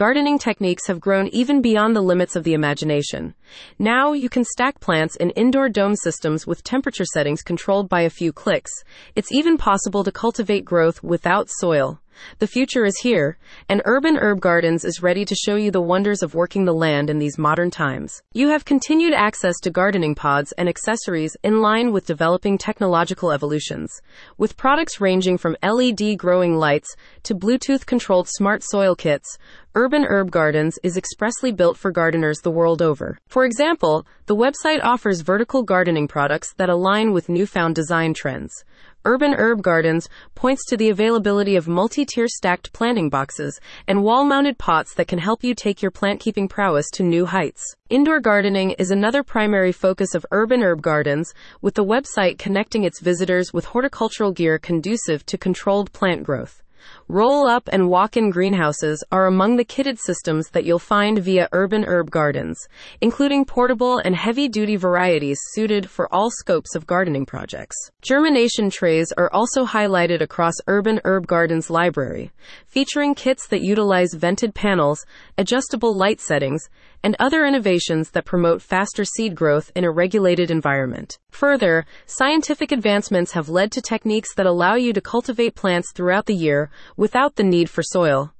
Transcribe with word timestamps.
gardening 0.00 0.38
techniques 0.38 0.86
have 0.86 0.98
grown 0.98 1.28
even 1.28 1.60
beyond 1.60 1.94
the 1.94 2.00
limits 2.00 2.34
of 2.34 2.42
the 2.42 2.54
imagination. 2.54 3.34
Now 3.78 4.14
you 4.14 4.30
can 4.30 4.44
stack 4.44 4.80
plants 4.80 5.14
in 5.16 5.28
indoor 5.32 5.68
dome 5.68 5.94
systems 5.94 6.46
with 6.46 6.64
temperature 6.64 7.04
settings 7.04 7.42
controlled 7.42 7.90
by 7.90 8.00
a 8.00 8.08
few 8.08 8.32
clicks. 8.32 8.72
It's 9.14 9.30
even 9.30 9.58
possible 9.58 10.02
to 10.02 10.10
cultivate 10.10 10.64
growth 10.64 11.02
without 11.02 11.50
soil. 11.50 12.00
The 12.38 12.46
future 12.46 12.84
is 12.84 12.98
here, 13.02 13.38
and 13.68 13.82
Urban 13.84 14.16
Herb 14.16 14.40
Gardens 14.40 14.84
is 14.84 15.02
ready 15.02 15.24
to 15.24 15.34
show 15.34 15.56
you 15.56 15.70
the 15.70 15.80
wonders 15.80 16.22
of 16.22 16.34
working 16.34 16.64
the 16.64 16.72
land 16.72 17.10
in 17.10 17.18
these 17.18 17.38
modern 17.38 17.70
times. 17.70 18.22
You 18.32 18.48
have 18.48 18.64
continued 18.64 19.12
access 19.12 19.58
to 19.60 19.70
gardening 19.70 20.14
pods 20.14 20.52
and 20.52 20.68
accessories 20.68 21.36
in 21.42 21.60
line 21.60 21.92
with 21.92 22.06
developing 22.06 22.58
technological 22.58 23.32
evolutions. 23.32 24.00
With 24.38 24.56
products 24.56 25.00
ranging 25.00 25.38
from 25.38 25.56
LED 25.62 26.18
growing 26.18 26.56
lights 26.56 26.94
to 27.24 27.34
Bluetooth 27.34 27.86
controlled 27.86 28.28
smart 28.28 28.62
soil 28.62 28.94
kits, 28.94 29.38
Urban 29.76 30.04
Herb 30.04 30.32
Gardens 30.32 30.80
is 30.82 30.96
expressly 30.96 31.52
built 31.52 31.76
for 31.76 31.92
gardeners 31.92 32.38
the 32.42 32.50
world 32.50 32.82
over. 32.82 33.18
For 33.28 33.44
example, 33.44 34.04
the 34.26 34.34
website 34.34 34.82
offers 34.82 35.20
vertical 35.20 35.62
gardening 35.62 36.08
products 36.08 36.52
that 36.54 36.68
align 36.68 37.12
with 37.12 37.28
newfound 37.28 37.76
design 37.76 38.12
trends. 38.12 38.64
Urban 39.06 39.32
Herb 39.32 39.62
Gardens 39.62 40.10
points 40.34 40.62
to 40.66 40.76
the 40.76 40.90
availability 40.90 41.56
of 41.56 41.66
multi 41.66 42.04
tier 42.04 42.28
stacked 42.28 42.70
planting 42.74 43.08
boxes 43.08 43.58
and 43.88 44.02
wall 44.02 44.26
mounted 44.26 44.58
pots 44.58 44.92
that 44.94 45.08
can 45.08 45.18
help 45.18 45.42
you 45.42 45.54
take 45.54 45.80
your 45.80 45.90
plant 45.90 46.20
keeping 46.20 46.46
prowess 46.46 46.90
to 46.90 47.02
new 47.02 47.24
heights. 47.24 47.64
Indoor 47.88 48.20
gardening 48.20 48.72
is 48.72 48.90
another 48.90 49.22
primary 49.22 49.72
focus 49.72 50.14
of 50.14 50.26
Urban 50.32 50.62
Herb 50.62 50.82
Gardens, 50.82 51.32
with 51.62 51.76
the 51.76 51.84
website 51.84 52.38
connecting 52.38 52.84
its 52.84 53.00
visitors 53.00 53.54
with 53.54 53.64
horticultural 53.64 54.32
gear 54.32 54.58
conducive 54.58 55.24
to 55.24 55.38
controlled 55.38 55.90
plant 55.94 56.22
growth. 56.22 56.62
Roll 57.08 57.46
up 57.46 57.68
and 57.72 57.88
walk 57.88 58.16
in 58.16 58.30
greenhouses 58.30 59.02
are 59.10 59.26
among 59.26 59.56
the 59.56 59.64
kitted 59.64 59.98
systems 59.98 60.48
that 60.50 60.64
you'll 60.64 60.78
find 60.78 61.18
via 61.18 61.48
Urban 61.52 61.84
Herb 61.84 62.10
Gardens, 62.10 62.58
including 63.00 63.44
portable 63.44 63.98
and 63.98 64.14
heavy 64.14 64.48
duty 64.48 64.76
varieties 64.76 65.38
suited 65.52 65.88
for 65.88 66.12
all 66.14 66.30
scopes 66.30 66.74
of 66.74 66.86
gardening 66.86 67.26
projects. 67.26 67.76
Germination 68.02 68.70
trays 68.70 69.12
are 69.16 69.30
also 69.32 69.64
highlighted 69.64 70.20
across 70.20 70.54
Urban 70.66 71.00
Herb 71.04 71.26
Gardens 71.26 71.70
library, 71.70 72.30
featuring 72.66 73.14
kits 73.14 73.46
that 73.48 73.62
utilize 73.62 74.14
vented 74.14 74.54
panels, 74.54 75.04
adjustable 75.38 75.96
light 75.96 76.20
settings, 76.20 76.68
and 77.02 77.16
other 77.18 77.44
innovations 77.44 78.10
that 78.10 78.24
promote 78.24 78.62
faster 78.62 79.04
seed 79.04 79.34
growth 79.34 79.70
in 79.74 79.84
a 79.84 79.90
regulated 79.90 80.50
environment. 80.50 81.18
Further, 81.30 81.86
scientific 82.06 82.72
advancements 82.72 83.32
have 83.32 83.48
led 83.48 83.72
to 83.72 83.82
techniques 83.82 84.34
that 84.34 84.46
allow 84.46 84.74
you 84.74 84.92
to 84.92 85.00
cultivate 85.00 85.54
plants 85.54 85.92
throughout 85.92 86.26
the 86.26 86.34
year 86.34 86.70
without 86.96 87.36
the 87.36 87.44
need 87.44 87.70
for 87.70 87.82
soil. 87.82 88.32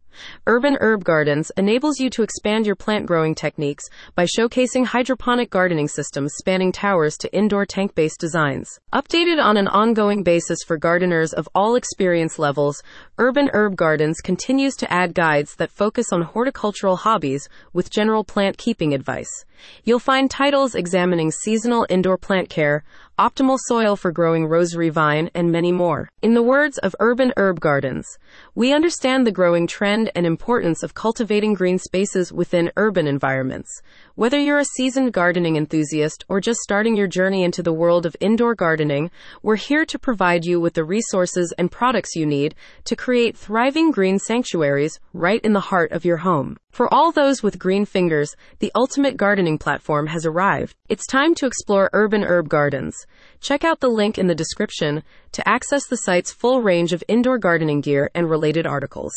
Urban 0.46 0.76
Herb 0.80 1.04
Gardens 1.04 1.50
enables 1.56 1.98
you 1.98 2.10
to 2.10 2.22
expand 2.22 2.66
your 2.66 2.76
plant 2.76 3.06
growing 3.06 3.34
techniques 3.34 3.84
by 4.14 4.24
showcasing 4.24 4.86
hydroponic 4.86 5.50
gardening 5.50 5.88
systems 5.88 6.32
spanning 6.36 6.72
towers 6.72 7.16
to 7.18 7.34
indoor 7.34 7.66
tank 7.66 7.94
based 7.94 8.20
designs. 8.20 8.78
Updated 8.92 9.42
on 9.42 9.56
an 9.56 9.68
ongoing 9.68 10.22
basis 10.22 10.58
for 10.66 10.76
gardeners 10.76 11.32
of 11.32 11.48
all 11.54 11.74
experience 11.74 12.38
levels, 12.38 12.82
Urban 13.18 13.50
Herb 13.52 13.76
Gardens 13.76 14.20
continues 14.20 14.76
to 14.76 14.92
add 14.92 15.14
guides 15.14 15.56
that 15.56 15.70
focus 15.70 16.12
on 16.12 16.22
horticultural 16.22 16.96
hobbies 16.96 17.48
with 17.72 17.90
general 17.90 18.24
plant 18.24 18.58
keeping 18.58 18.94
advice. 18.94 19.44
You'll 19.84 19.98
find 19.98 20.30
titles 20.30 20.74
examining 20.74 21.30
seasonal 21.30 21.86
indoor 21.90 22.16
plant 22.16 22.48
care, 22.48 22.82
optimal 23.20 23.58
soil 23.66 23.96
for 23.96 24.10
growing 24.10 24.46
rosary 24.46 24.88
vine, 24.88 25.28
and 25.34 25.52
many 25.52 25.70
more. 25.70 26.08
In 26.22 26.32
the 26.32 26.42
words 26.42 26.78
of 26.78 26.96
Urban 27.00 27.34
Herb 27.36 27.60
Gardens, 27.60 28.06
we 28.54 28.72
understand 28.72 29.26
the 29.26 29.30
growing 29.30 29.66
trend 29.66 30.10
and 30.14 30.24
importance 30.24 30.82
of 30.82 30.94
cultivating 30.94 31.52
green 31.52 31.78
spaces 31.78 32.32
within 32.32 32.72
urban 32.78 33.06
environments. 33.06 33.82
Whether 34.14 34.38
you're 34.38 34.58
a 34.58 34.64
seasoned 34.64 35.12
gardening 35.12 35.56
enthusiast 35.56 36.24
or 36.30 36.40
just 36.40 36.60
starting 36.60 36.96
your 36.96 37.08
journey 37.08 37.44
into 37.44 37.62
the 37.62 37.74
world 37.74 38.06
of 38.06 38.16
indoor 38.20 38.54
gardening, 38.54 39.10
we're 39.42 39.56
here 39.56 39.84
to 39.84 39.98
provide 39.98 40.46
you 40.46 40.58
with 40.58 40.72
the 40.72 40.84
resources 40.84 41.52
and 41.58 41.70
products 41.70 42.16
you 42.16 42.24
need 42.24 42.54
to 42.84 42.96
create 42.96 43.36
thriving 43.36 43.90
green 43.90 44.18
sanctuaries 44.18 44.98
right 45.12 45.44
in 45.44 45.52
the 45.52 45.60
heart 45.60 45.92
of 45.92 46.06
your 46.06 46.18
home. 46.18 46.56
For 46.70 46.92
all 46.94 47.10
those 47.10 47.42
with 47.42 47.58
green 47.58 47.84
fingers, 47.84 48.36
the 48.60 48.70
ultimate 48.76 49.16
gardening 49.16 49.58
platform 49.58 50.06
has 50.06 50.24
arrived. 50.24 50.76
It's 50.88 51.06
time 51.06 51.34
to 51.34 51.46
explore 51.46 51.90
Urban 51.92 52.22
Herb 52.22 52.48
Gardens. 52.48 52.94
Check 53.40 53.64
out 53.64 53.80
the 53.80 53.88
link 53.88 54.18
in 54.18 54.28
the 54.28 54.36
description 54.36 55.02
to 55.32 55.48
access 55.48 55.86
the 55.86 55.96
site's 55.96 56.32
full 56.32 56.62
range 56.62 56.92
of 56.92 57.02
indoor 57.08 57.38
gardening 57.38 57.80
gear 57.80 58.08
and 58.14 58.30
related 58.30 58.66
articles. 58.66 59.12